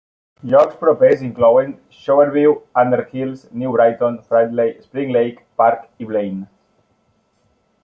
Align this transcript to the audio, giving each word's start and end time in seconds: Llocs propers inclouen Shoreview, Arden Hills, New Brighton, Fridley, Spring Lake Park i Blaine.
Llocs 0.51 0.77
propers 0.83 1.19
inclouen 1.27 1.75
Shoreview, 1.97 2.55
Arden 2.83 3.05
Hills, 3.11 3.45
New 3.65 3.71
Brighton, 3.77 4.19
Fridley, 4.31 4.75
Spring 4.87 5.13
Lake 5.19 5.45
Park 5.63 5.87
i 5.99 6.05
Blaine. 6.13 6.45